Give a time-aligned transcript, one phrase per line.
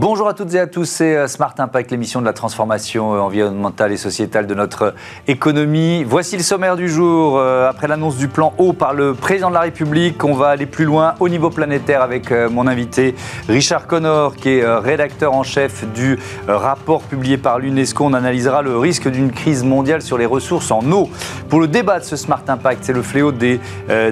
[0.00, 3.18] Bonjour à toutes et à tous, c'est euh, Smart Impact, l'émission de la transformation euh,
[3.18, 4.94] environnementale et sociétale de notre
[5.26, 6.04] économie.
[6.04, 7.36] Voici le sommaire du jour.
[7.36, 10.66] Euh, après l'annonce du plan eau par le président de la République, on va aller
[10.66, 13.16] plus loin au niveau planétaire avec mon invité
[13.48, 18.04] Richard Connor, qui est rédacteur en chef du rapport publié par l'UNESCO.
[18.04, 21.10] On analysera le risque d'une crise mondiale sur les ressources en eau.
[21.48, 23.58] Pour le débat de ce Smart Impact, c'est le fléau des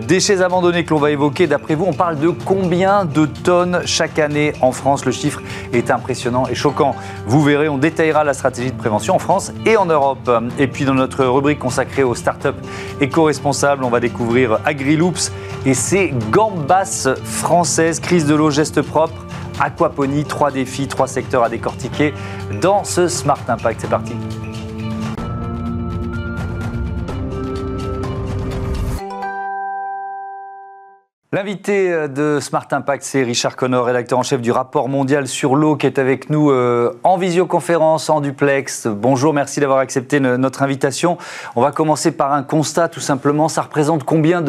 [0.05, 1.47] déchets abandonnés que l'on va évoquer.
[1.47, 5.05] D'après vous, on parle de combien de tonnes chaque année en France?
[5.05, 5.41] Le chiffre
[5.77, 6.95] est impressionnant et choquant.
[7.27, 10.31] Vous verrez, on détaillera la stratégie de prévention en France et en Europe.
[10.59, 12.49] Et puis dans notre rubrique consacrée aux startups
[13.01, 15.33] éco-responsables, on va découvrir AgriLoops
[15.65, 19.27] et ses gambas françaises, crise de l'eau, geste propre,
[19.61, 22.15] aquaponie, trois défis, trois secteurs à décortiquer
[22.61, 23.81] dans ce Smart Impact.
[23.81, 24.15] C'est parti.
[31.37, 35.55] L'invité euh, de Smart Impact, c'est Richard Connor, rédacteur en chef du rapport mondial sur
[35.55, 38.87] l'eau, qui est avec nous euh, en visioconférence, en duplex.
[38.87, 41.19] Bonjour, merci d'avoir accepté notre invitation.
[41.55, 43.49] On va commencer par un constat, tout simplement.
[43.49, 44.41] Ça représente combien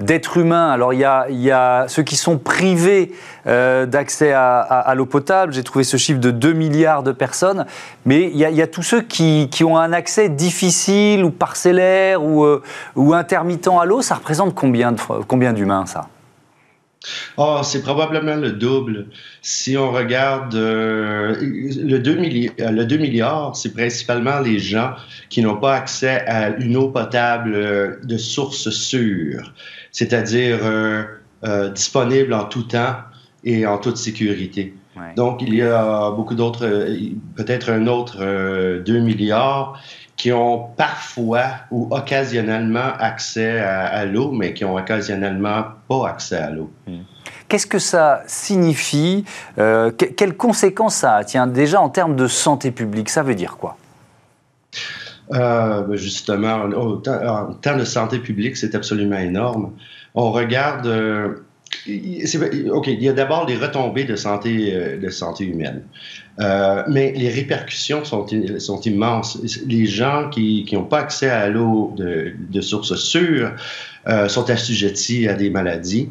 [0.00, 0.68] d'êtres humains?
[0.72, 1.04] Alors, il y,
[1.52, 3.12] a, ceux qui sont privés
[3.46, 5.52] euh, d'accès à, l'eau potable.
[5.52, 7.66] J'ai trouvé ce chiffre de 2 milliards de personnes.
[8.04, 12.44] Mais il y a, tous ceux qui, ont un accès difficile ou parcellaire ou,
[12.96, 14.02] ou intermittent à l'eau.
[14.02, 16.08] Ça représente combien d'humains, ça?
[17.36, 19.06] Oh, c'est probablement le double.
[19.42, 24.94] Si on regarde euh, le, 2 le 2 milliards, c'est principalement les gens
[25.28, 29.52] qui n'ont pas accès à une eau potable euh, de source sûre,
[29.92, 32.96] c'est-à-dire euh, disponible en tout temps
[33.44, 34.74] et en toute sécurité.
[35.14, 36.66] Donc, il y a beaucoup d'autres,
[37.34, 38.16] peut-être un autre
[38.82, 39.78] 2 milliards
[40.16, 46.50] qui ont parfois ou occasionnellement accès à, l'eau, mais qui ont occasionnellement pas accès à
[46.50, 46.70] l'eau.
[46.86, 47.02] Hmm.
[47.48, 49.24] Qu'est-ce que ça signifie
[49.58, 51.24] euh, Quelles conséquences ça a?
[51.24, 53.76] Tiens, déjà en termes de santé publique, ça veut dire quoi?
[55.32, 59.72] Euh, ben, justement, en, termes de santé publique, c'est absolument énorme.
[60.14, 61.34] On regarde euh,
[62.70, 65.82] OK, il y a d'abord les retombées de santé, de santé humaine.
[66.38, 68.26] Euh, mais les répercussions sont,
[68.58, 69.38] sont immenses.
[69.66, 73.52] Les gens qui n'ont pas accès à l'eau de, de source sûre
[74.08, 76.08] euh, sont assujettis à des maladies.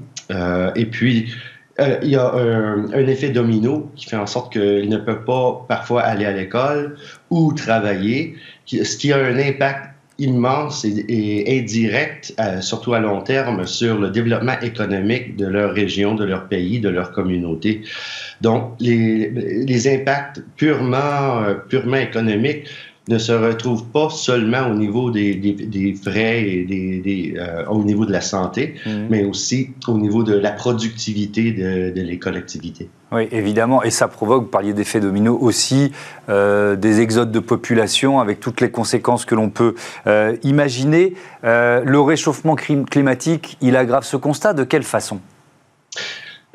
[0.75, 1.33] et puis,
[1.79, 6.03] il y a un, effet domino qui fait en sorte qu'ils ne peuvent pas parfois
[6.03, 6.95] aller à l'école
[7.29, 8.35] ou travailler,
[8.65, 14.09] ce qui a un impact immense et, indirect, euh, surtout à long terme, sur le
[14.09, 17.81] développement économique de leur région, de leur pays, de leur communauté.
[18.41, 22.67] Donc, les, impacts purement, euh, purement économiques
[23.07, 28.05] ne se retrouve pas seulement au niveau des, des, frais et des, euh, au niveau
[28.05, 28.89] de la santé, mmh.
[29.09, 32.89] mais aussi au niveau de la productivité de, de, les collectivités.
[33.11, 35.91] Oui, évidemment, et ça provoque, vous parliez d'effets dominos aussi,
[36.29, 39.75] euh, des exodes de population avec toutes les conséquences que l'on peut
[40.07, 41.13] euh, imaginer.
[41.43, 45.19] le réchauffement climatique, il aggrave ce constat de quelle façon?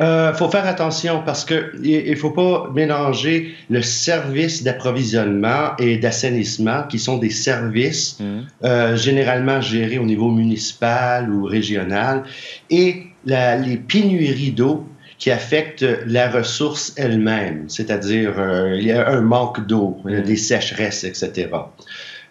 [0.01, 6.85] Euh, faut faire attention parce que il faut pas mélanger le service d'approvisionnement et d'assainissement,
[6.89, 8.25] qui sont des services mmh.
[8.65, 12.23] euh, généralement gérés au niveau municipal ou régional,
[12.71, 14.87] et la, les pénuries d'eau
[15.19, 20.23] qui affectent la ressource elle-même, c'est-à-dire euh, il y a un manque d'eau, mmh.
[20.23, 21.49] des sécheresses, etc.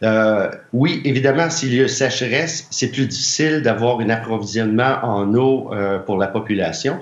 [0.03, 5.73] Euh, oui, évidemment, s'il y a sécheresse, c'est plus difficile d'avoir un approvisionnement en eau
[5.73, 6.99] euh, pour la population.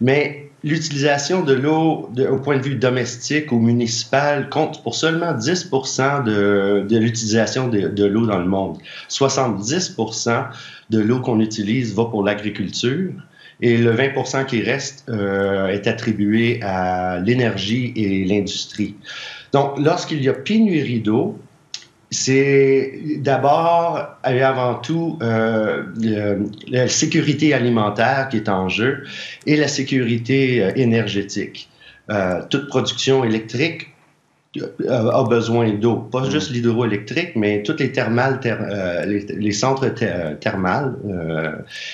[0.00, 5.70] Mais l'utilisation de l'eau au point de vue domestique ou municipal compte pour seulement 10
[6.24, 8.78] de, de l'utilisation de, l'eau dans le monde.
[9.08, 9.96] 70
[10.90, 13.12] de l'eau qu'on utilise va pour l'agriculture
[13.60, 18.94] et le 20 qui reste euh, est attribué à l'énergie et l'industrie.
[19.52, 21.38] Donc, lorsqu'il y a pénurie d'eau,
[22.10, 25.82] c'est d'abord et avant tout euh,
[26.68, 29.04] la sécurité alimentaire qui est en jeu
[29.46, 31.68] et la sécurité euh, énergétique.
[32.10, 33.88] Euh, toute production électrique
[34.88, 36.30] a besoin d'eau, pas mm.
[36.30, 39.88] juste l'hydroélectrique, mais toutes les thermales, euh, les, centres
[40.40, 41.52] thermales euh,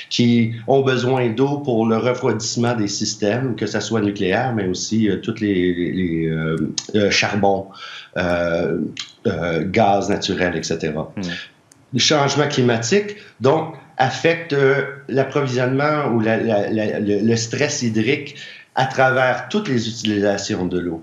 [0.09, 5.09] qui ont besoin d'eau pour le refroidissement des systèmes, que ce soit nucléaire, mais aussi
[5.23, 7.67] tous les, les charbons,
[8.17, 10.93] gaz naturel, etc.
[11.17, 11.23] Mm.
[11.93, 14.55] Le changement climatique, donc, affecte
[15.09, 18.37] l'approvisionnement ou le stress hydrique
[18.75, 21.03] à travers toutes les utilisations de l'eau.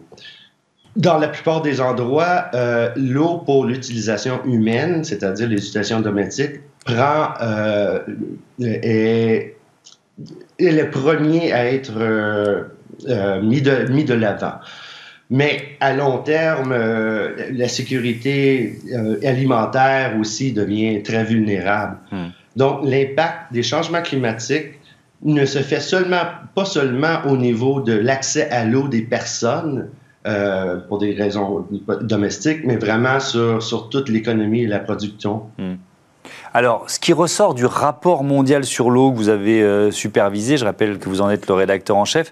[0.96, 8.00] Dans la plupart des endroits, euh, l'eau pour l'utilisation humaine, c'est-à-dire l'utilisation domestique, prend euh,
[8.62, 9.56] est,
[10.60, 14.56] est, le premier à être euh, mis de, mis de l'avant.
[15.30, 18.78] Mais à long terme, la sécurité
[19.24, 21.96] alimentaire aussi devient très vulnérable.
[22.12, 22.28] Hmm.
[22.58, 24.78] Donc, l'impact des changements climatiques
[25.24, 26.24] ne se fait seulement,
[26.54, 29.88] pas seulement au niveau de l'accès à l'eau des personnes,
[30.28, 31.66] euh, pour des raisons
[32.02, 35.44] domestiques, mais vraiment sur, sur toute l'économie et la production.
[35.58, 35.76] Hmm.
[36.54, 40.66] Alors, ce qui ressort du rapport mondial sur l'eau que vous avez euh, supervisé, je
[40.66, 42.32] rappelle que vous en êtes le rédacteur en chef,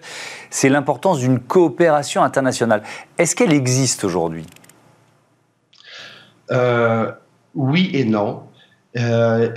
[0.50, 2.84] c'est l'importance d'une coopération internationale.
[3.18, 4.46] Est-ce qu'elle existe aujourd'hui?
[6.52, 7.12] Euh,
[7.56, 8.44] Oui et non.
[8.98, 9.50] Euh,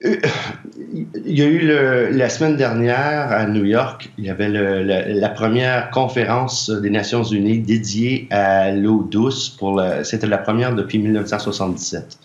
[0.00, 1.66] il y a eu
[2.12, 7.58] la semaine dernière à New York, il y avait la, première conférence des Nations Unies
[7.58, 9.58] dédiée à l'eau douce.
[10.04, 12.18] c'était la première depuis 1977.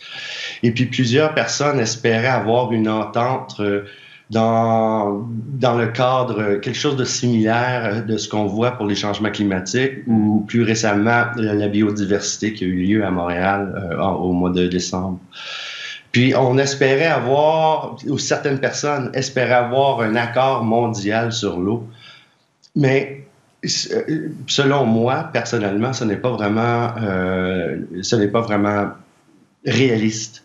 [0.62, 3.84] Et puis plusieurs personnes espéraient avoir une entente euh,
[4.30, 5.28] dans,
[5.60, 10.08] dans le cadre, quelque chose de similaire de ce qu'on voit pour les changements climatiques
[10.08, 14.68] ou plus récemment la biodiversité qui a eu lieu à Montréal euh, au mois de
[14.68, 15.20] décembre.
[16.14, 21.88] Puis on espérait avoir, ou certaines personnes espéraient avoir un accord mondial sur l'eau.
[22.76, 23.26] Mais
[23.66, 28.90] euh, selon moi, personnellement, ce n'est pas vraiment, euh, ce n'est pas vraiment
[29.66, 30.44] réaliste.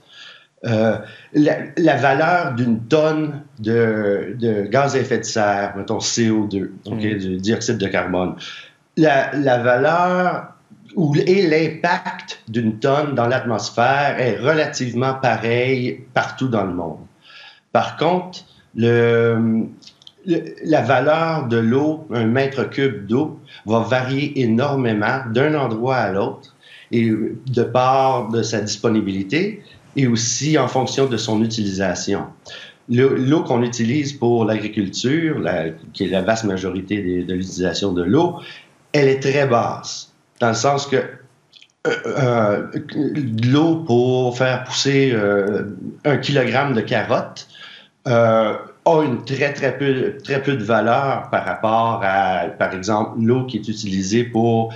[0.65, 0.97] Euh,
[1.35, 7.19] la, valeur d'une tonne de, de, gaz à effet de serre, mettons CO2, okay, mm.
[7.19, 8.37] du dioxyde de carbone,
[8.97, 10.55] la, la valeur
[11.27, 16.99] et l'impact d'une tonne dans l'atmosphère est relativement pareil partout dans le monde.
[17.73, 18.45] Par contre,
[18.75, 19.29] la
[20.83, 26.55] valeur de l'eau, un mètre cube d'eau, va varier énormément d'un endroit à l'autre
[26.91, 29.63] et de part de sa disponibilité
[29.97, 32.25] et aussi en fonction de son utilisation.
[32.89, 35.43] L'eau qu'on utilise pour l'agriculture,
[35.93, 38.37] qui est la vaste majorité de l'utilisation de l'eau,
[38.93, 41.03] elle est très basse dans le sens que
[41.87, 42.67] euh, euh,
[43.45, 47.49] l'eau pour faire pousser euh, un kilogramme de carottes
[48.05, 53.45] a une très, très peu, très peu de valeur par rapport à, par exemple, l'eau
[53.45, 54.73] qui est utilisée pour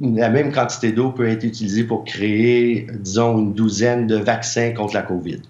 [0.00, 4.94] la même quantité d'eau peut être utilisée pour créer, disons, une douzaine de vaccins contre
[4.94, 5.40] la COVID.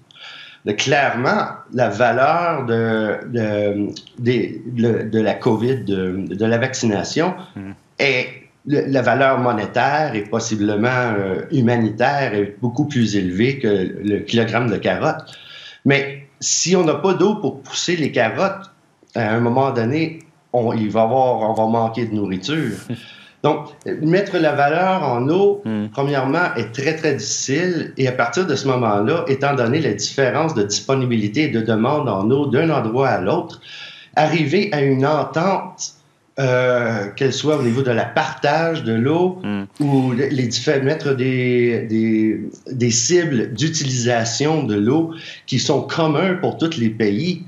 [0.77, 7.71] clairement, la valeur de, de, de, la COVID, de, la vaccination, mmh.
[7.99, 13.69] est la valeur monétaire et possiblement euh, humanitaire est beaucoup plus élevée que
[14.03, 15.25] le kilogramme de carottes.
[15.85, 18.71] Mais si on n'a pas d'eau pour pousser les carottes,
[19.15, 20.21] à un moment donné,
[20.53, 22.77] on, il va avoir, on va manquer de nourriture.
[23.43, 23.69] Donc,
[24.01, 25.89] mettre la valeur en eau, hmm.
[25.93, 27.93] premièrement, est très, très difficile.
[27.99, 32.09] Et à partir de ce moment-là, étant donné la différence de disponibilité et de demande
[32.09, 33.61] en eau d'un endroit à l'autre,
[34.17, 35.97] arriver à une entente
[36.41, 39.65] euh, qu'elle soit au niveau de la partage de l'eau hmm.
[39.79, 40.51] ou les
[40.83, 42.41] mettre des, des,
[42.73, 45.15] des cibles d'utilisation de l'eau
[45.47, 47.45] qui sont communs pour tous les pays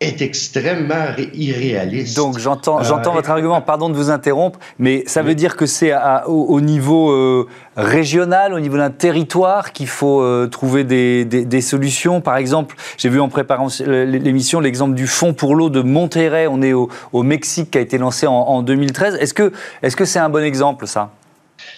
[0.00, 2.16] est extrêmement irréaliste.
[2.16, 5.92] Donc j'entends euh, votre argument, pardon de vous interrompre, mais ça veut dire que c'est
[6.26, 12.22] au, niveau euh, régional, au niveau d'un territoire qu'il faut euh, trouver des, des, solutions.
[12.22, 16.62] Par exemple, j'ai vu en préparant l'émission l'exemple du Fonds pour l'eau de Monterrey, on
[16.62, 19.16] est au, au, Mexique, qui a été lancé en, en 2013.
[19.16, 21.10] Est-ce que est-ce que c'est un bon exemple ça?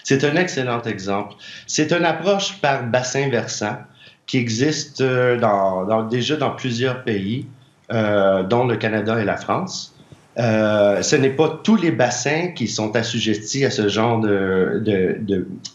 [0.05, 1.35] C'est un excellent exemple.
[1.67, 3.75] C'est une approche par bassin versant
[4.25, 7.47] qui existe dans, dans, déjà dans plusieurs pays.
[7.93, 9.93] Euh, dont le Canada et la France.
[10.39, 14.19] Euh, ce n'est pas tous les bassins qui sont assujettis à ce genre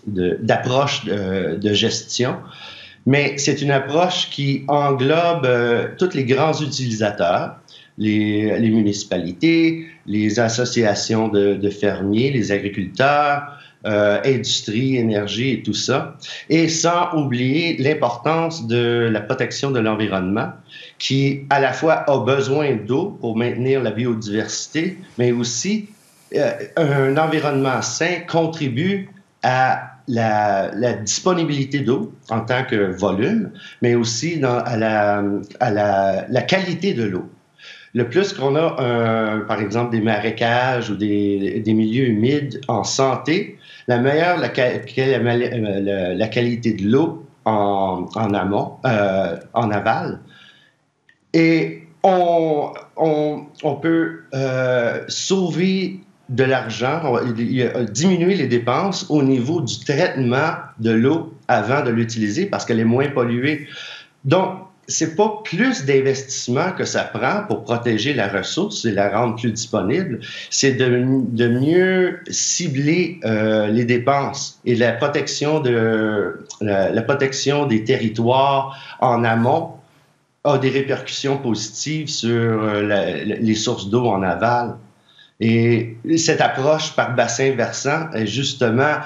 [0.07, 2.35] d'approche de, de, gestion,
[3.07, 7.55] mais c'est une approche qui englobe euh, tous les grands utilisateurs,
[7.99, 13.58] les, municipalités, les associations de, fermiers, les agriculteurs,
[14.25, 16.17] industrie, énergie et tout ça,
[16.49, 20.53] et sans oublier l'importance de la protection de l'environnement
[20.99, 25.89] qui à la fois a besoin d'eau pour maintenir la biodiversité, mais aussi
[26.35, 29.09] euh, un environnement sain contribue
[29.43, 30.71] à la,
[31.05, 33.51] disponibilité d'eau en tant que volume,
[33.83, 37.29] mais aussi à, la, qualité de l'eau.
[37.95, 43.58] Le plus qu'on a, par exemple, des marécages ou des, milieux humides en santé,
[43.89, 50.21] la meilleure la, la, la qualité de l'eau en, en amont, euh, en aval,
[51.33, 57.15] et on, on, on peut euh, sauver de l'argent,
[57.91, 62.85] diminuer les dépenses au niveau du traitement de l'eau avant de l'utiliser parce qu'elle est
[62.85, 63.67] moins polluée.
[64.25, 69.37] Donc, c'est pas plus d'investissement que ça prend pour protéger la ressource et la rendre
[69.37, 76.91] plus disponible, c'est de, de, mieux cibler euh, les dépenses et la protection de la,
[76.91, 79.75] la, protection des territoires en amont
[80.45, 84.77] a des répercussions positives sur euh, les sources d'eau en aval.
[85.41, 88.97] Et cette approche par bassin versant est justement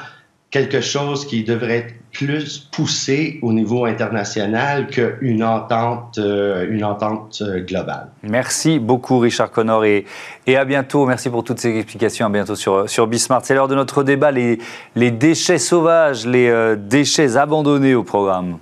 [0.51, 7.43] quelque chose qui devrait être plus poussé au niveau international qu'une entente, euh, une entente
[7.43, 8.09] euh, globale.
[8.23, 10.05] Merci beaucoup Richard Connor et,
[10.47, 11.07] et à bientôt.
[11.07, 12.27] Merci pour toutes ces explications.
[12.27, 13.45] À bientôt sur, sur Bismart.
[13.45, 14.59] C'est l'heure de notre débat, les,
[14.95, 18.59] les déchets sauvages, les euh, déchets abandonnés au programme.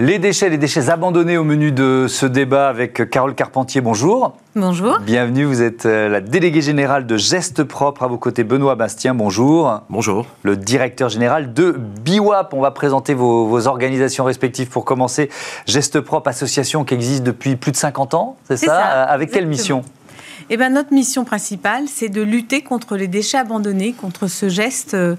[0.00, 3.80] Les déchets, les déchets abandonnés au menu de ce débat avec Carole Carpentier.
[3.80, 4.36] Bonjour.
[4.54, 5.00] Bonjour.
[5.00, 8.04] Bienvenue, vous êtes euh, la déléguée générale de Gestes Propres.
[8.04, 9.12] À vos côtés, Benoît Bastien.
[9.12, 9.80] Bonjour.
[9.90, 10.26] Bonjour.
[10.44, 12.54] Le directeur général de BIWAP.
[12.54, 15.30] On va présenter vos, vos organisations respectives pour commencer.
[15.66, 19.48] Gestes Propres, association qui existe depuis plus de 50 ans, c'est ça, ça, Avec quelle
[19.48, 19.82] mission?
[20.50, 24.94] Eh ben, notre mission principale, c'est de lutter contre les déchets abandonnés, contre ce geste
[24.94, 25.16] euh,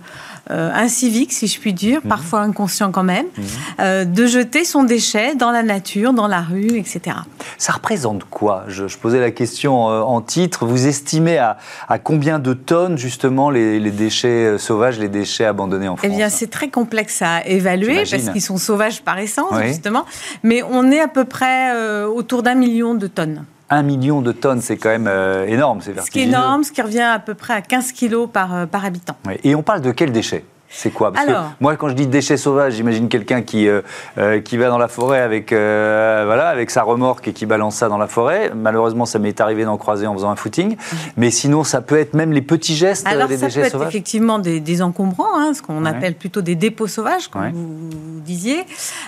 [0.49, 2.07] incivique, si je puis dire, mmh.
[2.07, 3.41] parfois inconscient quand même, mmh.
[3.79, 7.17] euh, de jeter son déchet dans la nature, dans la rue, etc.
[7.57, 8.65] Ça représente quoi?
[8.67, 10.65] Je, je, posais la question euh, en titre.
[10.65, 11.57] Vous estimez à,
[11.87, 16.15] à combien de tonnes, justement, les, les, déchets sauvages, les déchets abandonnés en France Eh
[16.15, 19.67] bien, c'est très complexe à évaluer, parce qu'ils sont sauvages par essence, oui.
[19.67, 20.05] justement.
[20.43, 23.45] Mais on est à peu près euh, autour d'un million de tonnes.
[23.69, 25.81] 1 million de tonnes, c'est quand même euh, énorme.
[25.81, 28.55] C'est ce qui est énorme, ce qui revient à peu près à 15 kilos par,
[28.55, 29.15] euh, par habitant.
[29.27, 29.33] Oui.
[29.43, 31.11] Et on parle de quels déchets c'est quoi?
[31.11, 33.81] Parce Alors, que moi, quand je dis déchets sauvages, j'imagine quelqu'un qui, euh,
[34.19, 37.75] euh, qui va dans la forêt avec, euh, voilà, avec sa remorque et qui balance
[37.75, 38.51] ça dans la forêt.
[38.55, 40.77] Malheureusement, ça m'est arrivé d'en croiser en faisant un footing.
[41.17, 43.83] Mais sinon, ça peut être même les petits gestes Alors, des déchets sauvages Ça peut
[43.83, 45.89] être effectivement des, des encombrants, hein, ce qu'on ouais.
[45.89, 47.51] appelle plutôt des dépôts sauvages, comme ouais.
[47.51, 47.89] vous
[48.23, 48.63] disiez.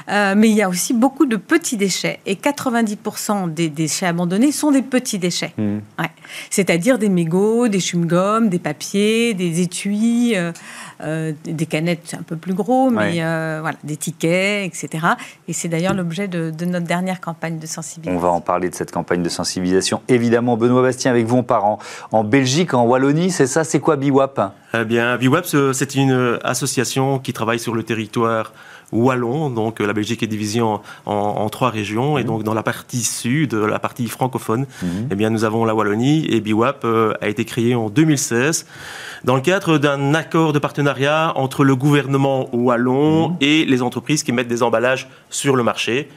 [0.07, 2.19] mais il y a aussi beaucoup de petits déchets.
[2.25, 5.53] Et 90% des déchets abandonnés sont des petits déchets.
[5.57, 5.77] Mmh.
[5.99, 6.09] Ouais.
[6.49, 10.35] C'est-à-dire des mégots, des chewing-gums, des papiers, des étuis.
[11.03, 13.23] Euh, des canettes, un peu plus gros, mais ouais.
[13.23, 15.07] euh, voilà, des tickets, etc.
[15.47, 18.17] Et c'est d'ailleurs l'objet de, de, notre dernière campagne de sensibilisation.
[18.17, 20.01] On va en parler de cette campagne de sensibilisation.
[20.07, 21.79] Évidemment, Benoît Bastien, avec vous, on part en,
[22.11, 24.39] en Belgique, en Wallonie, c'est ça C'est quoi BIWAP?
[24.73, 28.53] Eh bien, BIWAP, c'est une association qui travaille sur le territoire
[28.91, 29.49] wallon.
[29.49, 32.17] Donc la Belgique est divisée en, en, en trois régions.
[32.17, 34.87] Et donc dans la partie sud, la partie francophone, mmh.
[35.11, 38.65] eh bien nous avons la Wallonie et BIWAP euh, a été créé en 2016
[39.23, 43.37] dans le cadre d'un accord de partenariat entre le gouvernement wallon mmh.
[43.41, 46.09] et les entreprises qui mettent des emballages sur le marché.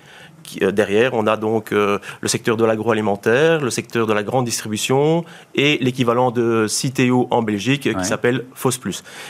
[0.62, 4.44] Euh, derrière, on a donc euh, le secteur de l'agroalimentaire, le secteur de la grande
[4.44, 5.24] distribution
[5.54, 7.94] et l'équivalent de Citeo en Belgique ouais.
[7.94, 8.78] qui s'appelle FOS+.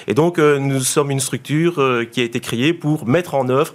[0.06, 3.48] Et donc, euh, nous sommes une structure euh, qui a été créée pour mettre en
[3.48, 3.74] œuvre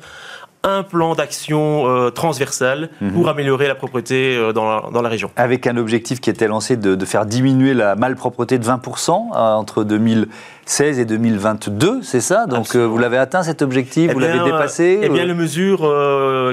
[0.63, 3.12] un plan d'action euh, transversal mmh.
[3.12, 5.32] pour améliorer la propreté euh, dans, la, dans, la, région.
[5.38, 9.54] Avec un objectif qui était lancé de, de faire diminuer la malpropreté de 20% euh,
[9.54, 12.46] entre 2016 et 2022, c'est ça?
[12.46, 15.80] Donc vous l'avez atteint cet objectif, eh vous l'avez dépassé Eh bien, les mesures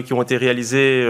[0.05, 1.07] qui ont été réalisées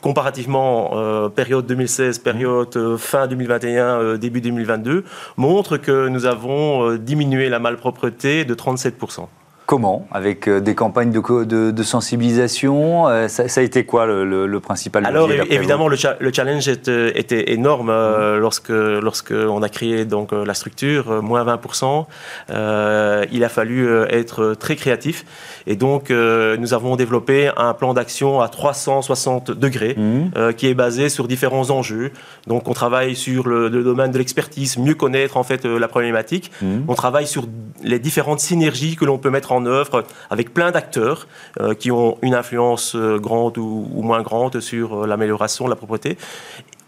[0.00, 5.04] comparativement période 2016, période fin 2021, début 2022,
[5.36, 9.26] montrent que nous avons diminué la malpropreté de 37%.
[9.66, 14.04] Comment Avec euh, des campagnes de, de, de sensibilisation euh, ça, ça, a été quoi
[14.04, 18.40] le, le, le principal Alors évidemment, le, cha le, challenge était, était énorme euh, mmh.
[18.40, 22.04] lorsque, lorsque on a créé donc, la structure, moins 20%.
[22.50, 25.24] Euh, il a fallu être très créatif.
[25.66, 30.52] Et donc, euh, nous avons développé un plan d'action à 360 degrés mmh.
[30.58, 32.12] qui est basé sur différents enjeux.
[32.46, 36.52] Donc, on travaille sur le, le domaine de l'expertise, mieux connaître en fait la problématique.
[36.60, 36.80] Mmh.
[36.88, 37.46] On travaille sur
[37.82, 41.26] les différentes synergies que l'on peut mettre en œuvre avec plein d'acteurs
[41.60, 45.70] euh, qui ont une influence euh, grande ou, ou, moins grande sur euh, l'amélioration de
[45.70, 46.16] la propreté.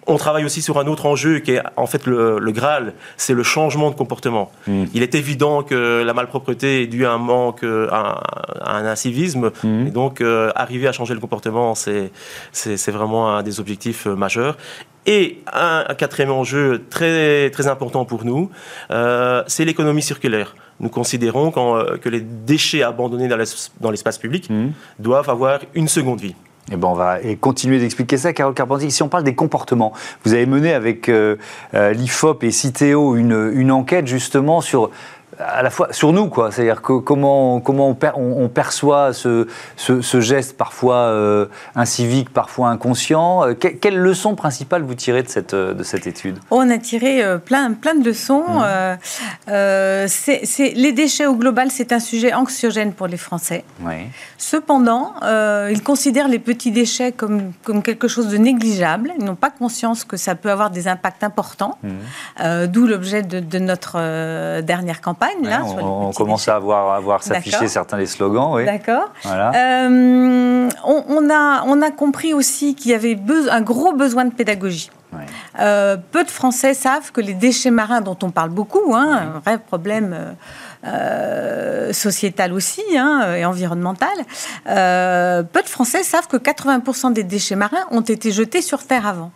[0.09, 3.35] On travaille aussi sur un autre enjeu qui est en fait le, le Graal, c'est
[3.35, 4.53] le changement de comportement.
[4.67, 4.85] Mmh.
[4.95, 8.23] Il est évident que la malpropreté est due à un manque, à,
[8.61, 9.87] à un incivisme, mmh.
[9.89, 12.11] et donc euh, arriver à changer le comportement, c'est
[12.89, 14.57] vraiment un des objectifs majeurs.
[15.07, 18.51] Et un, un quatrième enjeu très, très important pour nous,
[18.91, 20.57] euh, c'est l'économie circulaire.
[20.81, 23.29] Nous considérons euh, que les déchets abandonnés
[23.81, 24.69] dans l'espace public mmh.
[24.99, 26.35] doivent avoir une seconde vie.
[26.73, 28.91] Eh ben on va continuer d'expliquer ça, Carole Carpentier.
[28.91, 29.93] Si on parle des comportements,
[30.25, 31.37] vous avez mené avec euh,
[31.75, 34.91] euh, l'IFOP et Citeo une, une, enquête justement sur
[35.39, 36.51] à la fois sur nous, quoi.
[36.51, 43.47] C'est-à-dire que comment, comment on, perçoit ce, ce, geste parfois euh, incivique, parfois inconscient.
[43.47, 46.39] Euh, quelle leçon principale vous tirez de cette, de cette étude?
[46.51, 48.45] On a tiré euh, plein, plein de leçons.
[48.47, 48.97] Mmh.
[50.77, 53.65] les déchets au global, c'est un sujet anxiogène pour les Français.
[54.39, 59.13] Cependant, ils considèrent les petits déchets comme, comme quelque chose de négligeable.
[59.19, 61.79] Ils n'ont pas conscience que ça peut avoir des impacts importants.
[61.83, 62.67] Mmh.
[62.67, 67.99] d'où l'objet de, de notre dernière campagne on, commence à voir, à voir s'afficher certains
[67.99, 68.55] des slogans.
[68.55, 68.65] Oui.
[68.65, 69.11] D'accord.
[69.27, 73.19] Euh, on, a, on a compris aussi qu'il y avait
[73.51, 74.91] un gros besoin de pédagogie.
[75.59, 79.39] Euh, peu de Français savent que les déchets marins, dont on parle beaucoup, hein, un
[79.39, 80.37] vrai problème
[80.85, 84.15] euh, sociétal aussi hein, et environnemental,
[84.67, 89.31] peu de Français savent que 80% des déchets marins ont été jetés sur Terre avant.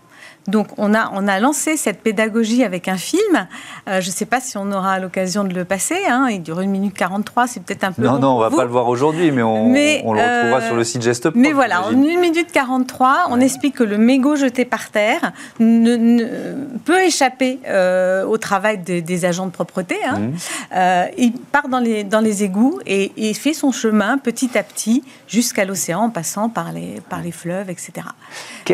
[0.48, 3.46] Donc on a, on a lancé cette pédagogie avec un film.
[3.88, 5.98] Euh, je ne sais pas si on aura l'occasion de le passer.
[6.08, 6.28] Hein.
[6.30, 8.02] Il dure une minute 43, c'est peut-être un peu...
[8.02, 10.66] Non, non, on ne va pas le voir aujourd'hui, mais on, on le retrouvera euh,
[10.66, 11.38] sur le site GestePro.
[11.38, 16.54] Mais voilà, en une minute 43, on explique que le mégot jeté par terre ne,
[16.84, 19.96] peut échapper euh, au travail des agents de propreté.
[20.06, 20.18] Hein.
[20.18, 21.10] Mmh.
[21.18, 25.04] il part dans les, dans les égouts et, et fait son chemin petit à petit
[25.28, 27.92] jusqu'à l'océan en passant par les, par les fleuves, etc.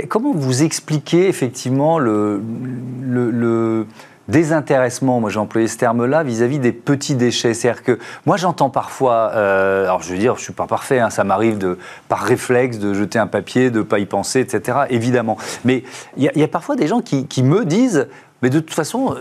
[0.08, 3.86] Comment vous expliquez effectivement effectivement le,
[4.28, 7.54] désintéressement, moi j'ai employé ce terme-là, vis-à-vis des petits déchets.
[7.54, 11.10] C'est-à-dire que moi j'entends parfois, euh, alors je veux dire, je suis pas parfait, hein,
[11.10, 14.78] ça m'arrive de, par réflexe de jeter un papier, de pas y penser, etc.
[14.90, 15.36] Évidemment.
[15.64, 15.84] Mais
[16.16, 18.08] il y, a parfois des gens qui, qui, me disent,
[18.42, 19.16] mais de toute façon,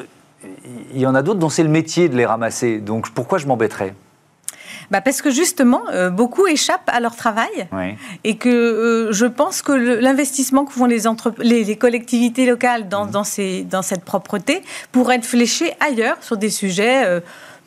[0.94, 3.46] il y en a d'autres dont c'est le métier de les ramasser, donc pourquoi je
[3.46, 3.94] m'embêterais?
[4.92, 7.68] Bah Parce que justement, euh, beaucoup échappent à leur travail
[8.24, 11.04] et que euh, je pense que l'investissement que font les,
[11.40, 13.12] les, collectivités locales dans, mmh.
[13.12, 14.62] dans, ces, dans, cette propreté
[14.92, 17.06] pourrait être fléché ailleurs sur des sujets.
[17.06, 17.20] Euh,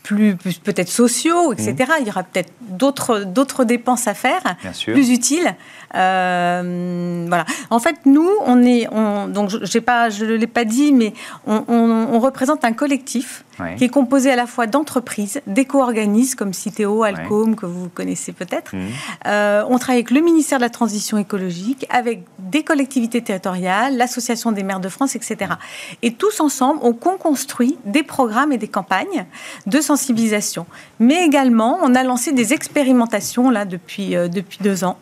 [0.04, 1.74] plus, peut-être sociaux, etc.
[1.76, 1.92] Mmh.
[2.00, 4.40] Il y aura peut-être d'autres dépenses à faire,
[4.86, 5.54] plus utiles.
[5.94, 7.44] Euh, voilà.
[7.70, 11.12] En fait, nous, on est, on, donc je, pas, je ne l'ai pas dit, mais
[11.46, 13.44] on, représente un collectif
[13.76, 18.74] qui est composé à la fois d'entreprises, d'éco-organismes comme Citeo, Alcom, que vous connaissez peut-être.
[18.74, 18.78] Mmh.
[19.26, 24.52] Euh, on travaille avec le ministère de la Transition écologique, avec des collectivités territoriales, l'Association
[24.52, 25.52] des maires de France, etc.
[26.02, 29.26] Et tous ensemble, on construit des programmes et des campagnes
[29.66, 30.66] de sensibilisation.
[31.00, 34.98] Mais également, on a lancé des expérimentations là depuis, euh, depuis deux ans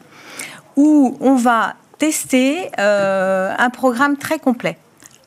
[0.77, 4.79] où on va tester euh, un programme très complet.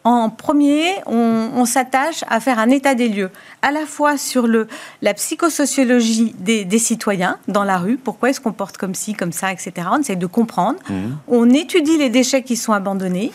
[0.06, 3.30] En premier, on, s'attache à faire un état des lieux,
[3.62, 4.68] à la fois sur le,
[5.02, 9.52] la psychosociologie des, citoyens dans la rue, pourquoi ils se comportent comme ci, comme ça,
[9.52, 9.74] etc.
[9.92, 10.80] On essaie de comprendre.
[10.90, 10.94] Mmh.
[11.28, 13.34] On étudie les déchets qui sont abandonnés.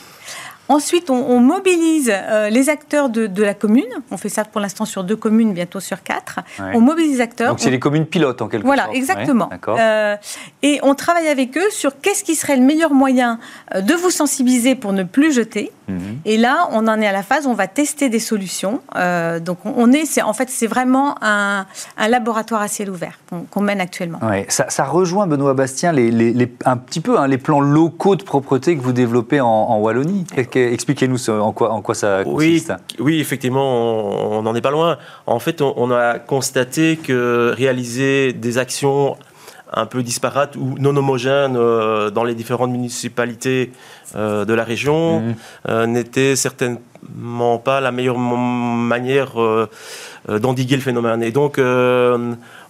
[0.69, 3.85] Ensuite, on, mobilise euh, les acteurs de, la commune.
[4.11, 6.41] On fait ça pour l'instant sur deux communes, bientôt sur quatre.
[6.59, 7.51] On mobilise les acteurs.
[7.51, 8.77] Donc c'est les communes pilotes en quelque sorte.
[8.77, 9.51] Voilà, exactement.
[9.69, 10.17] Euh,
[10.63, 13.39] et on travaille avec eux sur qu'est-ce qui serait le meilleur moyen
[13.75, 15.71] euh, de vous sensibiliser pour ne plus jeter.
[15.89, 16.21] Mhm.
[16.25, 18.81] Et là, on en est à la phase où on va tester des solutions.
[19.41, 21.67] donc on est, en fait, c'est vraiment un,
[22.09, 23.19] laboratoire à ciel ouvert
[23.51, 24.21] qu'on mène actuellement.
[24.49, 28.83] Ça, rejoint Benoît Bastien les, un petit peu hein, les plans locaux de propreté que
[28.83, 30.25] vous développez en, en Wallonie.
[30.57, 32.73] Expliquez-nous en quoi, en quoi ça consiste.
[32.99, 34.99] Oui, effectivement, on n'en est pas loin.
[35.27, 39.17] En fait, on, a constaté que réaliser des actions
[39.73, 43.73] un peu disparates ou non homogènes euh, dans les différentes municipalités
[44.15, 45.35] euh, de la région mhm.
[45.69, 49.33] euh, n'était certainement pas la meilleure manière
[50.29, 51.23] d'endiguer le phénomène.
[51.23, 51.61] Et donc,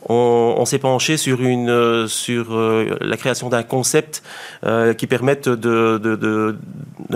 [0.09, 4.23] on, s'est penché sur, une, euh, sur euh, la création d'un concept
[4.65, 6.57] euh, qui permette de, de,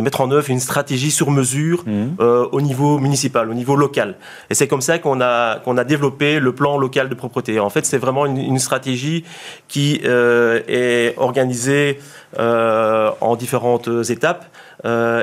[0.00, 2.22] mettre en œuvre une stratégie sur mesure mmh.
[2.52, 4.16] au niveau municipal, au niveau local.
[4.48, 7.58] Et c'est comme ça qu'on a, qu'on a développé le plan local de propreté.
[7.58, 9.24] En fait, c'est vraiment une, stratégie
[9.66, 11.98] qui est organisée
[12.38, 14.46] en différentes étapes.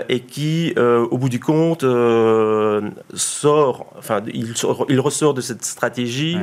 [0.09, 1.85] et qui, au bout du compte,
[3.13, 4.53] sort, enfin, il,
[4.89, 6.37] il, ressort de cette stratégie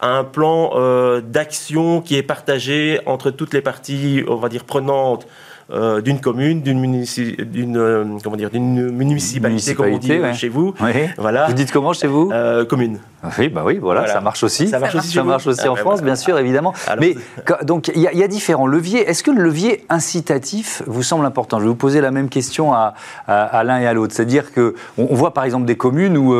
[0.00, 5.26] un plan euh, d'action qui est partagé entre toutes les parties, on va dire, prenantes
[5.72, 8.04] euh, d'une commune, d'une d'une euh,
[8.92, 10.74] municipalité, comme on dit chez vous.
[11.18, 11.46] Voilà.
[11.46, 12.30] Vous dites comment chez vous?
[12.68, 13.00] Commune.
[13.38, 14.68] Oui, bah oui, voilà, ça marche aussi.
[14.68, 16.72] Ça marche aussi, ça marche aussi en ah, France, bien sûr, évidemment.
[17.00, 17.16] Mais
[17.62, 19.08] donc il y, a différents leviers.
[19.08, 21.58] Est-ce que le levier incitatif vous semble important?
[21.58, 22.94] Je vais vous poser la même question à,
[23.26, 24.14] à, l'un et à l'autre.
[24.14, 26.32] C'est-à-dire que on, voit par exemple des communes où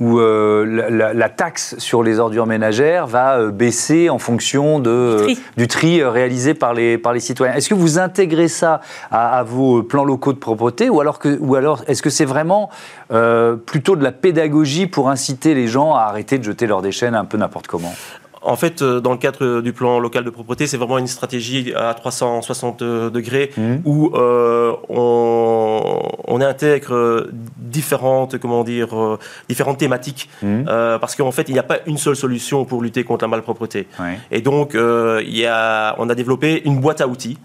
[0.00, 5.26] où euh, la, taxe sur les ordures ménagères va euh, baisser en fonction de,
[5.58, 7.54] du tri, euh, réalisé par les, par les citoyens.
[7.54, 11.54] Est-ce que vous intégrez ça à, vos plans locaux de propreté ou alors, que, ou
[11.54, 12.70] alors est-ce que c'est vraiment
[13.66, 17.24] plutôt de la pédagogie pour inciter les gens à arrêter de jeter leurs déchets un
[17.24, 17.92] peu n'importe comment?
[18.42, 21.74] En fait, euh, dans le cadre du plan local de propreté, c'est vraiment une stratégie
[21.74, 23.76] à 360 degrés mmh.
[23.84, 30.64] où euh, on, intègre différentes, comment dire, euh, différentes thématiques mmh.
[30.98, 33.86] parce qu'en fait, il n'y a pas une seule solution pour lutter contre la malpropreté.
[34.30, 37.36] Et donc, il y a, on a développé une boîte à outils.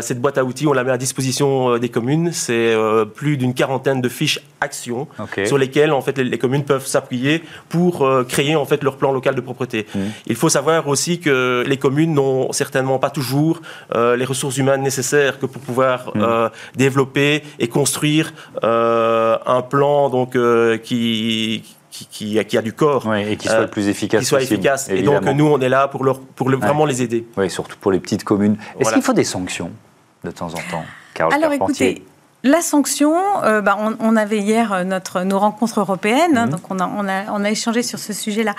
[0.00, 2.30] cette boîte à outils, on la met à disposition des communes.
[2.32, 2.76] C'est
[3.16, 5.08] plus d'une quarantaine de fiches actions
[5.44, 9.34] sur lesquelles en fait les, communes peuvent s'appuyer pour créer en fait leur plan local
[9.34, 9.86] de propreté.
[9.92, 10.03] Mmh.
[10.26, 13.60] Il faut savoir aussi que les communes n'ont certainement pas toujours
[13.94, 16.20] euh, les ressources humaines nécessaires que pour pouvoir mm.
[16.20, 20.36] euh, développer et construire euh, un plan donc
[20.82, 23.14] qui qui, qui, a du corps.
[23.14, 24.88] et qui soit le plus efficace qui soit efficace.
[24.88, 27.24] Et donc, nous, on est là pour, leur, pour vraiment les aider.
[27.36, 28.56] Oui, surtout pour les petites communes.
[28.80, 29.70] Est-ce qu'il faut des sanctions
[30.24, 30.84] de temps en temps
[31.30, 32.02] Alors, écoutez,
[32.44, 36.52] la sanction, euh, bah, on, avait hier euh, notre, nos rencontres européennes, hein, mhm.
[36.52, 38.54] donc on a, on, a, on a, échangé sur ce sujet-là.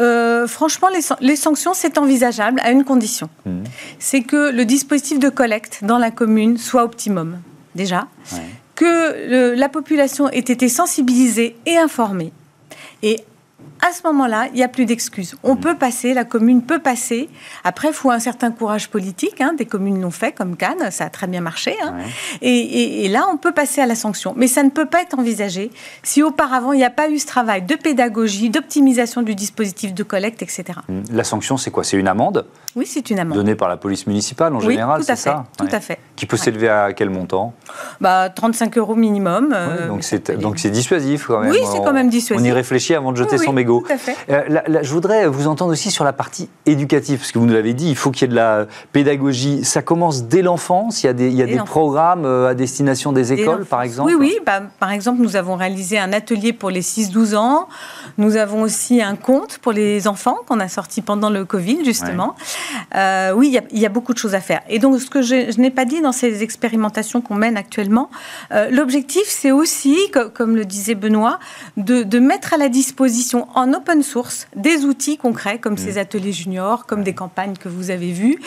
[0.00, 3.30] Euh, franchement, les, les sanctions, c'est envisageable à une condition.
[3.46, 3.64] Mhm.
[4.00, 7.38] C'est que le dispositif de collecte dans la commune soit optimum,
[7.74, 8.08] déjà.
[8.74, 12.32] Que la population ait été sensibilisée et informée.
[13.04, 13.20] Et
[13.86, 15.36] à ce moment-là, il n'y a plus d'excuses.
[15.42, 15.60] On mm.
[15.60, 17.28] peut passer, la commune peut passer.
[17.64, 19.40] Après, il faut un certain courage politique.
[19.40, 19.54] Hein.
[19.56, 21.76] Des communes l'ont fait, comme Cannes, ça a très bien marché.
[21.82, 21.94] Hein.
[22.40, 24.34] Et, là, on peut passer à la sanction.
[24.36, 25.70] Mais ça ne peut pas être envisagé
[26.02, 30.02] si auparavant, il n'y a pas eu ce travail de pédagogie, d'optimisation du dispositif de
[30.02, 30.64] collecte, etc.
[30.88, 31.00] Mm.
[31.12, 31.84] La sanction, c'est quoi?
[31.84, 32.46] C'est une amende?
[32.76, 33.36] Oui, c'est une amende.
[33.36, 35.44] Donnée par la police municipale, en général, c'est ça?
[35.58, 35.98] Tout à fait.
[36.16, 37.54] Qui peut s'élever à quel montant?
[38.00, 39.52] Bah, 35 euros minimum.
[39.54, 41.50] Euh, donc c'est dissuasif quand même.
[41.50, 42.42] Oui, c'est quand même dissuasif.
[42.42, 43.84] On y réfléchit avant de jeter son mégot.
[43.86, 44.16] Tout à fait.
[44.30, 47.74] Euh, je voudrais vous entendre aussi sur la partie éducative, parce que vous nous l'avez
[47.74, 49.64] dit, il faut qu'il y ait de la pédagogie.
[49.64, 52.54] Ça commence dès l'enfance, il y a des, il y a des programmes euh, à
[52.54, 54.38] destination des écoles, par exemple Oui, oui.
[54.44, 57.68] Bah, par exemple, nous avons réalisé un atelier pour les 6-12 ans.
[58.18, 62.34] Nous avons aussi un conte pour les enfants qu'on a sorti pendant le Covid, justement.
[62.94, 64.60] Euh, oui, il y, a, il y, a, beaucoup de choses à faire.
[64.68, 67.73] Et donc, ce que je, je n'ai pas dit dans ces expérimentations qu'on mène actuellement,
[68.70, 69.96] l'objectif, c'est aussi,
[70.34, 71.38] comme le disait Benoît,
[71.76, 75.98] de, de mettre à la disposition en open source des outils concrets comme ces mm.
[75.98, 78.38] ateliers juniors, comme des campagnes que vous avez vues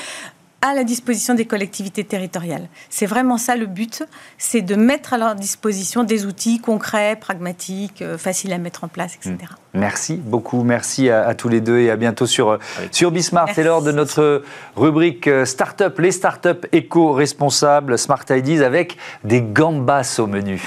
[0.62, 2.68] à la disposition des collectivités territoriales.
[2.90, 4.04] C'est vraiment ça le but,
[4.38, 8.88] c'est de mettre à leur disposition des outils concrets, pragmatiques, euh, faciles à mettre en
[8.88, 9.36] place, etc.
[9.42, 9.80] Mm.
[9.80, 12.58] Merci beaucoup, merci à, tous les deux et à bientôt sur, euh,
[12.92, 13.50] sur Bismart.
[13.54, 14.44] C'est l'heure de notre
[14.76, 20.62] rubrique euh, Startup, les startups éco-responsables, Smart Ideas avec des gambas au menu.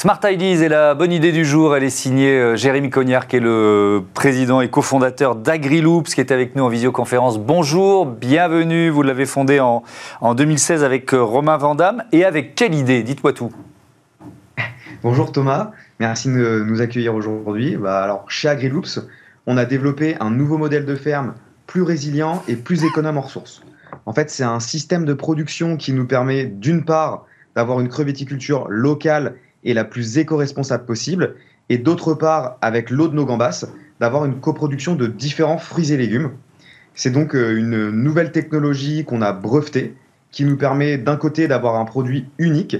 [0.00, 1.76] Smart Ideas est la bonne idée du jour.
[1.76, 6.32] Elle est signée euh, Jérémy Cognard, qui est le président et cofondateur d'AgriLoops, qui est
[6.32, 7.38] avec nous en visioconférence.
[7.38, 8.88] Bonjour, bienvenue.
[8.88, 9.84] Vous l'avez fondé en,
[10.34, 12.04] 2016 avec euh, Romain Vandamme.
[12.12, 13.02] Et avec quelle idée?
[13.02, 13.52] Dites-moi tout.
[15.02, 17.76] Bonjour Thomas, merci de nous accueillir aujourd'hui.
[17.76, 19.00] Bah, alors, chez AgriLoops,
[19.46, 21.34] on a développé un nouveau modèle de ferme
[21.66, 23.60] plus résilient et plus économe en ressources.
[24.06, 28.66] En fait, c'est un système de production qui nous permet d'une part d'avoir une crevetticulture
[28.70, 29.34] locale
[29.64, 31.34] et la plus éco-responsable possible,
[31.68, 33.66] et d'autre part, avec l'eau de nos gambas,
[34.00, 36.32] d'avoir une coproduction de différents fruits et légumes.
[36.94, 39.94] C'est donc euh, une nouvelle technologie qu'on a brevetée,
[40.30, 42.76] qui nous permet d'un côté d'avoir un produit unique,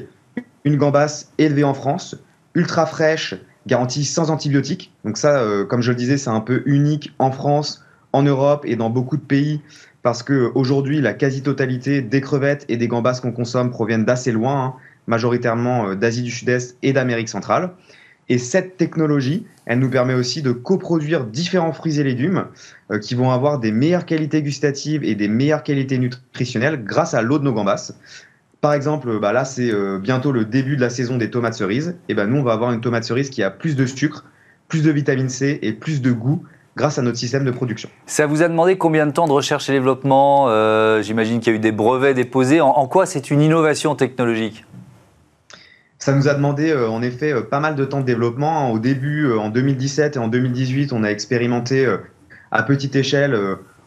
[0.65, 2.17] une gambasse élevée en France,
[2.55, 3.35] ultra fraîche,
[3.67, 4.93] garantie sans antibiotiques.
[5.05, 8.65] Donc ça, euh, comme je le disais, c'est un peu unique en France, en Europe
[8.67, 9.61] et dans beaucoup de pays,
[10.03, 14.65] parce qu'aujourd'hui, la quasi-totalité des crevettes et des gambas qu'on consomme proviennent d'assez loin.
[14.65, 14.75] Hein
[15.11, 17.73] majoritairement euh, d'Asie du Sud-Est et d'Amérique centrale.
[18.31, 22.47] Et cette technologie, elle nous permet aussi de coproduire différents fruits et légumes
[22.93, 27.23] euh, qui vont avoir des meilleures qualités gustatives et des meilleures qualités nutritionnelles grâce à
[27.23, 27.93] l'eau de nos gambas.
[28.61, 31.97] Par exemple, bah là, c'est euh, bientôt le début de la saison des tomates cerises.
[32.09, 34.25] Et ben nous, on va avoir une tomate cerise qui a plus de sucre,
[34.69, 36.45] plus de vitamine C et plus de goût
[36.77, 37.89] grâce à notre système de production.
[38.07, 40.47] Ça vous a demandé combien de temps de recherche et développement?
[41.03, 42.61] J'imagine qu'il y a eu des brevets déposés.
[42.61, 44.65] en quoi c'est une innovation technologique?
[46.01, 48.73] Ça nous a demandé euh, en effet euh, pas mal de temps de développement.
[48.73, 51.87] Au début, euh, en 2017 et en 2018, on a expérimenté
[52.51, 53.39] à petite échelle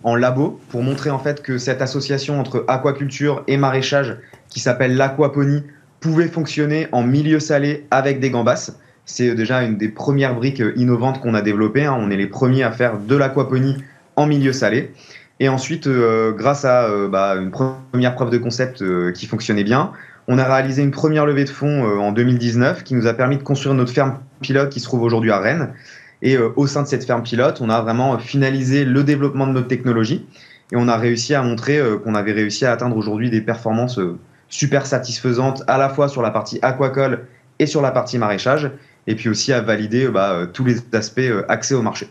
[0.03, 4.15] en labo pour montrer en fait que cette association entre aquaculture et maraîchage
[4.47, 5.63] qui s'appelle l'aquaponie
[5.99, 8.71] pouvait fonctionner en milieu salé avec des gambas.
[9.05, 11.85] C'est déjà une des premières briques innovantes qu'on a développées.
[11.85, 11.97] Hein.
[11.99, 13.83] On est les premiers à faire de l'aquaponie
[14.15, 14.93] en milieu salé.
[15.39, 19.91] Et ensuite, grâce à bah, une première preuve de concept qui fonctionnait bien,
[20.27, 23.37] on a réalisé une première levée de fonds euh, en 2019 qui nous a permis
[23.37, 25.73] de construire notre ferme pilote qui se trouve aujourd'hui à Rennes.
[26.21, 29.67] Et au sein de cette ferme pilote, on a vraiment finalisé le développement de notre
[29.67, 30.25] technologie
[30.71, 33.99] et on a réussi à montrer qu'on avait réussi à atteindre aujourd'hui des performances
[34.47, 37.25] super satisfaisantes à la fois sur la partie aquacole
[37.59, 38.71] et sur la partie maraîchage,
[39.05, 42.07] et puis aussi à valider bah, tous les aspects accès au marché.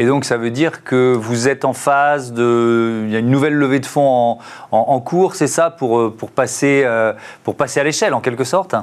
[0.00, 3.02] Et donc, ça veut dire que vous êtes en phase de.
[3.04, 4.38] Il y a une nouvelle levée de fonds
[4.70, 7.12] en, cours, c'est ça, pour, euh, pour, passer, euh,
[7.44, 8.74] pour passer à l'échelle, en quelque sorte?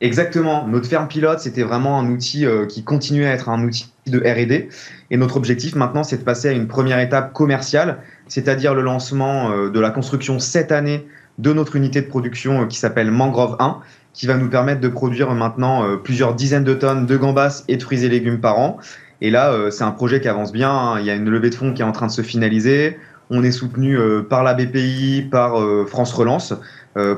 [0.00, 0.66] Exactement.
[0.66, 4.18] Notre ferme pilote, c'était vraiment un outil euh, qui continuait à être un outil de
[4.18, 4.68] RD.
[5.12, 9.68] Et notre objectif maintenant, c'est de passer à une première étape commerciale, c'est-à-dire le lancement
[9.68, 11.06] de la construction cette année
[11.38, 13.78] de notre unité de production qui s'appelle Mangrove 1,
[14.12, 17.82] qui va nous permettre de produire maintenant plusieurs dizaines de tonnes de gambas et de
[17.82, 18.80] fruits et légumes par an.
[19.22, 20.70] Et là, euh, c'est un projet qui avance bien.
[20.70, 21.00] Hein.
[21.00, 22.98] Il y a une levée de fonds qui est en train de se finaliser.
[23.30, 26.52] On est soutenu euh, par la BPI, par euh, France Relance,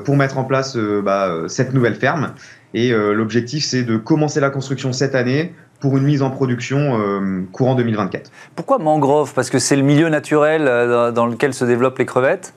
[0.05, 2.31] pour mettre en place bah, cette nouvelle ferme.
[2.73, 7.75] Et l'objectif, c'est de commencer la construction cette année pour une mise en production courant
[7.75, 8.31] 2024.
[8.55, 9.33] Pourquoi mangrove?
[9.33, 10.63] Parce que c'est le milieu naturel
[11.13, 12.53] dans lequel se développent les crevettes?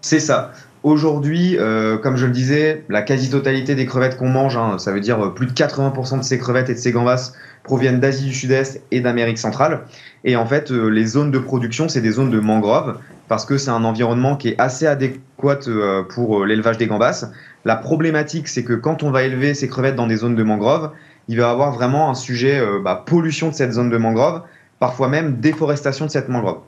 [0.00, 0.52] C'est ça.
[0.82, 1.56] Aujourd'hui,
[2.02, 5.46] comme je le disais, la quasi-totalité des crevettes qu'on mange, hein, ça veut dire plus
[5.46, 9.38] de 80% de ces crevettes et de ces gambas, proviennent d'Asie du Sud-Est et d'Amérique
[9.38, 9.82] centrale.
[10.24, 13.56] Et en fait, euh, les zones de production, c'est des zones de mangroves parce que
[13.56, 17.26] c'est un environnement qui est assez adéquat euh, pour euh, l'élevage des gambas.
[17.64, 20.90] La problématique, c'est que quand on va élever ces crevettes dans des zones de mangroves,
[21.28, 24.42] il va y avoir vraiment un sujet bah, pollution de cette zone de mangrove,
[24.80, 26.58] parfois même déforestation de cette mangrove.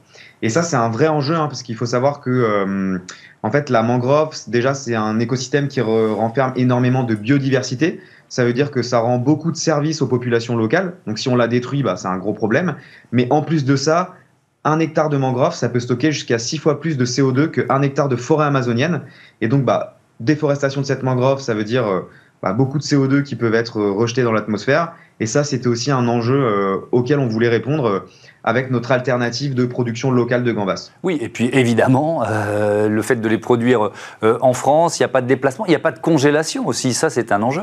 [0.43, 3.01] Et ça, c'est un vrai enjeu, hein, parce qu'il faut savoir que,
[3.43, 8.01] en fait, la mangrove, déjà, c'est un écosystème qui renferme énormément de biodiversité
[8.35, 10.95] ça veut dire que ça rend beaucoup de services aux populations locales.
[11.07, 12.75] Donc si on la détruit, bah, c'est un gros problème.
[13.13, 14.17] Mais en plus de ça,
[14.65, 18.09] un hectare de mangrove, ça peut stocker jusqu'à six fois plus de CO2 qu'un hectare
[18.09, 19.03] de forêt amazonienne.
[19.41, 22.01] Et donc, bah, déforestation de cette mangrove, ça veut dire euh,
[22.43, 24.95] bah, beaucoup de CO2 qui peuvent être euh, rejetés dans l'atmosphère.
[25.21, 28.05] Et ça, c'était aussi un enjeu euh, auquel on voulait répondre
[28.45, 30.91] avec notre alternative de production locale de gambas.
[31.03, 33.91] Oui, et puis évidemment, le fait de les produire
[34.23, 36.95] en France, il n'y a pas de déplacement, il n'y a pas de congélation aussi.
[36.95, 37.63] Ça, c'est un enjeu.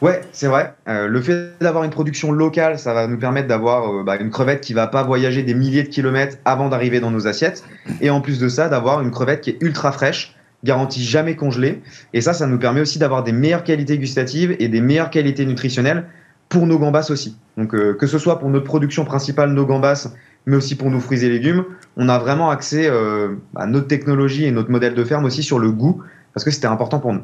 [0.00, 0.72] Ouais, c'est vrai.
[0.88, 4.30] Euh, le fait d'avoir une production locale, ça va nous permettre d'avoir euh, bah, une
[4.30, 7.64] crevette qui va pas voyager des milliers de kilomètres avant d'arriver dans nos assiettes.
[8.00, 10.34] Et en plus de ça, d'avoir une crevette qui est ultra fraîche,
[10.64, 11.82] garantie jamais congelée.
[12.14, 15.44] Et ça, ça nous permet aussi d'avoir des meilleures qualités gustatives et des meilleures qualités
[15.44, 16.06] nutritionnelles
[16.50, 17.38] pour nos gambas aussi.
[17.56, 20.08] Donc euh, que ce soit pour notre production principale, nos gambas,
[20.44, 21.64] mais aussi pour nos fruits et légumes,
[21.96, 22.90] on a vraiment accès
[23.56, 26.02] à notre technologie et notre modèle de ferme aussi sur le goût,
[26.34, 27.22] parce que c'était important pour nous.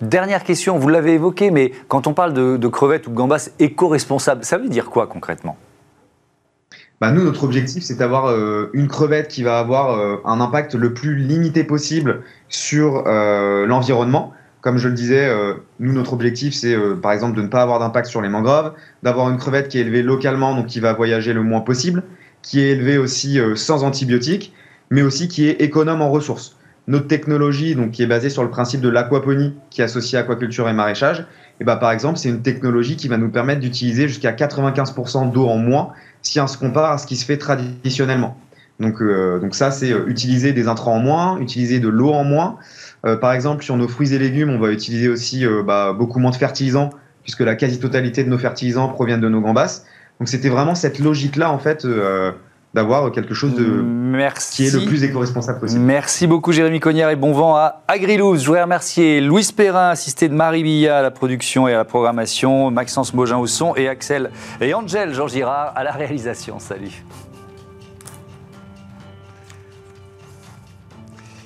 [0.00, 4.44] Dernière question, vous l'avez évoqué, mais quand on parle de, crevettes ou de gambas éco-responsables,
[4.44, 5.56] ça veut dire quoi concrètement?
[7.00, 10.74] Bah nous, notre objectif, c'est d'avoir euh, une crevette qui va avoir euh, un impact
[10.74, 14.34] le plus limité possible sur euh, l'environnement.
[14.60, 15.30] Comme je le disais,
[15.78, 19.30] nous, notre objectif, c'est par exemple de ne pas avoir d'impact sur les mangroves, d'avoir
[19.30, 22.02] une crevette qui est élevée localement, donc qui va voyager le moins possible,
[22.42, 24.52] qui est élevée aussi sans antibiotiques,
[24.90, 26.56] mais aussi qui est économe en ressources.
[26.88, 30.22] Notre technologie, donc, qui est basée sur le principe de l'aquaponie, qui est associée à
[30.22, 31.24] aquaculture et maraîchage,
[31.60, 35.46] et bah, par exemple, c'est une technologie qui va nous permettre d'utiliser jusqu'à 95% d'eau
[35.46, 35.90] en moins
[36.22, 38.36] si on se compare à ce qui se fait traditionnellement.
[38.80, 42.24] Donc, euh, donc ça, c'est euh, utiliser des intrants en moins, utiliser de l'eau en
[42.24, 42.56] moins.
[43.06, 46.30] Euh, par exemple, sur nos fruits et légumes, on va utiliser aussi bah, beaucoup moins
[46.30, 46.90] de fertilisants,
[47.22, 49.84] puisque la quasi-totalité de nos fertilisants proviennent de nos gambas.
[50.18, 51.86] Donc c'était vraiment cette logique-là, en fait,
[52.74, 53.84] d'avoir quelque chose de
[54.52, 55.80] qui est le plus éco-responsable possible.
[55.80, 58.42] Merci beaucoup Jérémy Cognard et bon vent à Agrilouz.
[58.42, 61.86] Je voudrais remercier Louis Perrin, assisté de Marie Billa à la production et à la
[61.86, 66.58] programmation, Maxence Mogin au son et Axel et Angèle Jean Girard à la réalisation.
[66.58, 67.02] Salut.